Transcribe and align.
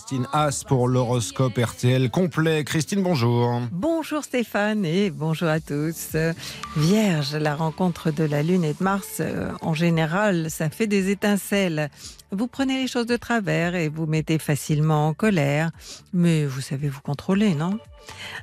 Christine 0.00 0.28
Haas 0.32 0.64
pour 0.66 0.88
l'horoscope 0.88 1.58
RTL 1.58 2.10
complet. 2.10 2.64
Christine, 2.64 3.02
bonjour. 3.02 3.60
Bonjour 3.70 4.24
Stéphane 4.24 4.86
et 4.86 5.10
bonjour 5.10 5.48
à 5.48 5.60
tous. 5.60 6.16
Vierge, 6.74 7.36
la 7.36 7.54
rencontre 7.54 8.10
de 8.10 8.24
la 8.24 8.42
Lune 8.42 8.64
et 8.64 8.72
de 8.72 8.82
Mars, 8.82 9.18
euh, 9.20 9.52
en 9.60 9.74
général, 9.74 10.50
ça 10.50 10.70
fait 10.70 10.86
des 10.86 11.10
étincelles. 11.10 11.90
Vous 12.32 12.46
prenez 12.46 12.80
les 12.80 12.88
choses 12.88 13.04
de 13.04 13.18
travers 13.18 13.74
et 13.74 13.90
vous 13.90 14.06
mettez 14.06 14.38
facilement 14.38 15.08
en 15.08 15.12
colère, 15.12 15.70
mais 16.14 16.46
vous 16.46 16.62
savez 16.62 16.88
vous 16.88 17.02
contrôler, 17.02 17.54
non? 17.54 17.78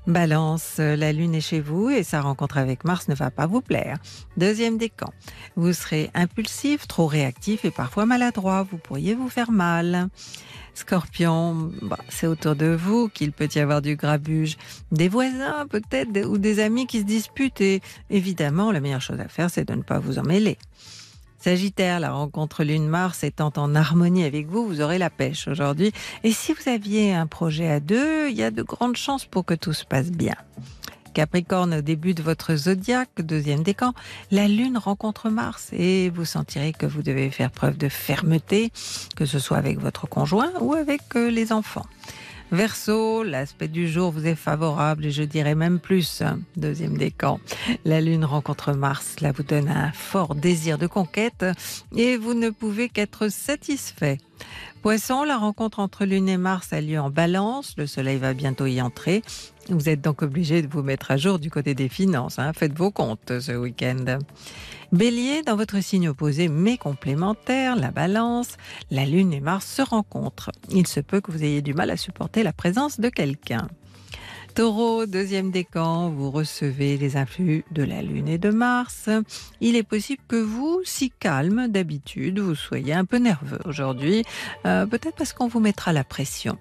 Balance, 0.05 0.77
la 0.77 1.11
Lune 1.11 1.35
est 1.35 1.41
chez 1.41 1.59
vous 1.59 1.89
et 1.89 2.03
sa 2.03 2.21
rencontre 2.21 2.57
avec 2.57 2.83
Mars 2.85 3.07
ne 3.07 3.15
va 3.15 3.31
pas 3.31 3.47
vous 3.47 3.61
plaire. 3.61 3.97
Deuxième 4.37 4.77
décan, 4.77 5.13
vous 5.55 5.73
serez 5.73 6.09
impulsif, 6.13 6.87
trop 6.87 7.07
réactif 7.07 7.65
et 7.65 7.71
parfois 7.71 8.05
maladroit. 8.05 8.63
Vous 8.69 8.77
pourriez 8.77 9.15
vous 9.15 9.29
faire 9.29 9.51
mal. 9.51 10.09
Scorpion, 10.73 11.71
bah, 11.81 11.97
c'est 12.07 12.27
autour 12.27 12.55
de 12.55 12.67
vous 12.67 13.09
qu'il 13.09 13.31
peut 13.31 13.49
y 13.53 13.59
avoir 13.59 13.81
du 13.81 13.95
grabuge. 13.95 14.57
Des 14.91 15.09
voisins 15.09 15.65
peut-être 15.67 16.25
ou 16.27 16.37
des 16.37 16.59
amis 16.59 16.85
qui 16.85 16.99
se 16.99 17.05
disputent 17.05 17.61
et 17.61 17.81
évidemment 18.09 18.71
la 18.71 18.79
meilleure 18.79 19.01
chose 19.01 19.19
à 19.19 19.27
faire 19.27 19.49
c'est 19.49 19.65
de 19.65 19.73
ne 19.73 19.81
pas 19.81 19.99
vous 19.99 20.19
en 20.19 20.23
mêler. 20.23 20.57
Sagittaire, 21.39 21.99
la 21.99 22.11
rencontre 22.11 22.63
Lune-Mars 22.63 23.23
étant 23.23 23.53
en 23.57 23.75
harmonie 23.75 24.23
avec 24.23 24.47
vous, 24.47 24.67
vous 24.67 24.81
aurez 24.81 24.97
la 24.97 25.09
pêche 25.09 25.47
aujourd'hui. 25.47 25.91
Et 26.23 26.31
si 26.31 26.53
vous 26.53 26.69
aviez 26.69 27.13
un 27.13 27.27
projet 27.27 27.69
à 27.69 27.79
deux, 27.79 28.29
il 28.29 28.35
y 28.35 28.43
a 28.43 28.51
de 28.51 28.63
grandes 28.63 28.97
chances 28.97 29.25
pour 29.25 29.45
que 29.45 29.53
tout 29.53 29.73
se 29.73 29.85
passe 29.85 30.11
bien. 30.11 30.35
Capricorne, 31.13 31.73
au 31.73 31.81
début 31.81 32.13
de 32.13 32.21
votre 32.21 32.55
zodiaque, 32.55 33.09
deuxième 33.19 33.63
décan, 33.63 33.93
la 34.29 34.47
Lune 34.47 34.77
rencontre 34.77 35.29
Mars 35.29 35.69
et 35.73 36.11
vous 36.11 36.25
sentirez 36.25 36.73
que 36.73 36.85
vous 36.85 37.01
devez 37.01 37.31
faire 37.31 37.49
preuve 37.49 37.75
de 37.75 37.89
fermeté, 37.89 38.71
que 39.15 39.25
ce 39.25 39.39
soit 39.39 39.57
avec 39.57 39.79
votre 39.79 40.07
conjoint 40.07 40.51
ou 40.59 40.75
avec 40.75 41.01
euh, 41.15 41.31
les 41.31 41.51
enfants. 41.51 41.87
Verseau, 42.51 43.23
l'aspect 43.23 43.67
du 43.67 43.89
jour 43.89 44.11
vous 44.11 44.25
est 44.25 44.35
favorable 44.35 45.05
et 45.05 45.11
je 45.11 45.23
dirais 45.23 45.55
même 45.55 45.79
plus. 45.79 46.23
Deuxième 46.55 46.97
décan, 46.97 47.41
la 47.83 47.99
Lune 47.99 48.23
rencontre 48.23 48.71
Mars. 48.71 49.15
Cela 49.19 49.33
vous 49.33 49.43
donne 49.43 49.67
un 49.67 49.91
fort 49.91 50.33
désir 50.33 50.77
de 50.77 50.87
conquête 50.87 51.45
et 51.95 52.15
vous 52.15 52.33
ne 52.33 52.49
pouvez 52.49 52.87
qu'être 52.87 53.27
satisfait. 53.27 54.19
Poisson, 54.81 55.23
la 55.23 55.37
rencontre 55.37 55.79
entre 55.79 56.05
Lune 56.05 56.29
et 56.29 56.37
Mars 56.37 56.71
a 56.71 56.79
lieu 56.79 56.99
en 56.99 57.09
balance. 57.09 57.73
Le 57.77 57.85
Soleil 57.85 58.17
va 58.17 58.33
bientôt 58.33 58.65
y 58.65 58.81
entrer. 58.81 59.23
Vous 59.69 59.89
êtes 59.89 59.99
donc 60.01 60.21
obligé 60.21 60.61
de 60.61 60.67
vous 60.67 60.83
mettre 60.83 61.11
à 61.11 61.17
jour 61.17 61.39
du 61.39 61.51
côté 61.51 61.73
des 61.73 61.89
finances. 61.89 62.39
Hein. 62.39 62.53
Faites 62.53 62.77
vos 62.77 62.91
comptes 62.91 63.39
ce 63.41 63.51
week-end. 63.51 64.19
Bélier, 64.93 65.41
dans 65.43 65.57
votre 65.57 65.81
signe 65.81 66.07
opposé 66.07 66.47
mais 66.47 66.77
complémentaire, 66.77 67.75
la 67.75 67.91
balance, 67.91 68.55
la 68.89 69.05
Lune 69.05 69.33
et 69.33 69.41
Mars 69.41 69.65
se 69.65 69.81
rencontrent. 69.81 70.51
Il 70.69 70.87
se 70.87 71.01
peut 71.01 71.19
que 71.19 71.31
vous 71.31 71.43
ayez 71.43 71.61
du 71.61 71.73
mal 71.73 71.89
à 71.89 71.97
supporter 71.97 72.41
la 72.41 72.53
présence 72.53 72.99
de 72.99 73.09
quelqu'un. 73.09 73.67
Taureau, 74.55 75.05
deuxième 75.05 75.51
décan, 75.51 76.09
vous 76.09 76.31
recevez 76.31 76.97
les 76.97 77.17
influx 77.17 77.65
de 77.71 77.83
la 77.83 78.01
Lune 78.01 78.29
et 78.29 78.37
de 78.37 78.49
Mars. 78.49 79.09
Il 79.59 79.75
est 79.75 79.83
possible 79.83 80.23
que 80.27 80.41
vous, 80.41 80.81
si 80.85 81.11
calme 81.11 81.67
d'habitude, 81.67 82.39
vous 82.39 82.55
soyez 82.55 82.93
un 82.93 83.05
peu 83.05 83.17
nerveux 83.17 83.59
aujourd'hui, 83.65 84.23
euh, 84.65 84.85
peut-être 84.85 85.15
parce 85.15 85.33
qu'on 85.33 85.47
vous 85.47 85.59
mettra 85.59 85.91
la 85.91 86.05
pression. 86.05 86.57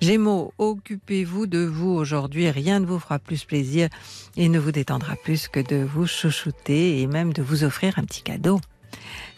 Gémeaux, 0.00 0.52
occupez-vous 0.58 1.46
de 1.46 1.64
vous 1.64 1.90
aujourd'hui, 1.90 2.50
rien 2.50 2.80
ne 2.80 2.86
vous 2.86 2.98
fera 2.98 3.18
plus 3.18 3.44
plaisir 3.44 3.88
et 4.36 4.48
ne 4.48 4.58
vous 4.58 4.72
détendra 4.72 5.16
plus 5.16 5.48
que 5.48 5.60
de 5.60 5.76
vous 5.76 6.06
chouchouter 6.06 7.00
et 7.00 7.06
même 7.06 7.32
de 7.32 7.42
vous 7.42 7.64
offrir 7.64 7.98
un 7.98 8.04
petit 8.04 8.22
cadeau. 8.22 8.60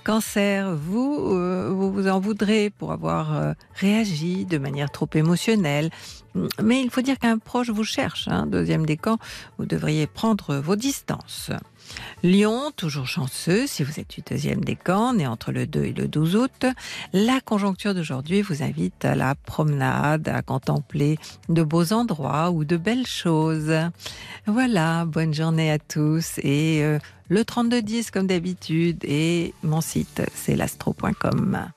Cancer, 0.07 0.73
vous, 0.77 1.33
euh, 1.33 1.69
vous 1.69 1.91
vous 1.91 2.07
en 2.07 2.21
voudrez 2.21 2.71
pour 2.71 2.93
avoir 2.93 3.37
euh, 3.37 3.55
réagi 3.75 4.45
de 4.45 4.57
manière 4.57 4.89
trop 4.89 5.09
émotionnelle. 5.15 5.91
Mais 6.63 6.81
il 6.81 6.91
faut 6.91 7.01
dire 7.01 7.19
qu'un 7.19 7.39
proche 7.39 7.71
vous 7.71 7.83
cherche. 7.83 8.29
Hein, 8.29 8.47
deuxième 8.47 8.87
décan, 8.87 9.19
vous 9.59 9.67
devriez 9.67 10.07
prendre 10.07 10.59
vos 10.59 10.77
distances. 10.77 11.51
Lion, 12.23 12.71
toujours 12.77 13.07
chanceux, 13.07 13.67
si 13.67 13.85
vous 13.85 14.01
êtes 14.01 14.11
du 14.11 14.20
deuxième 14.20 14.64
décan, 14.64 15.14
né 15.14 15.27
entre 15.27 15.53
le 15.53 15.67
2 15.67 15.85
et 15.85 15.92
le 15.92 16.09
12 16.09 16.36
août, 16.36 16.67
la 17.13 17.41
conjoncture 17.41 17.95
d'aujourd'hui 17.95 18.42
vous 18.42 18.63
invite 18.63 19.05
à 19.05 19.14
la 19.14 19.35
promenade, 19.35 20.29
à 20.29 20.42
contempler 20.42 21.19
de 21.48 21.63
beaux 21.63 21.92
endroits 21.92 22.51
ou 22.51 22.64
de 22.64 22.77
belles 22.77 23.07
choses. 23.07 23.73
Voilà, 24.47 25.05
bonne 25.05 25.35
journée 25.35 25.70
à 25.70 25.79
tous 25.79 26.39
et 26.39 26.83
euh, 26.83 26.98
le 27.29 27.45
3210 27.45 28.11
comme 28.11 28.27
d'habitude 28.27 29.05
et 29.05 29.55
mon 29.63 29.80
c'est 30.34 30.57
l'astro.com. 30.57 31.70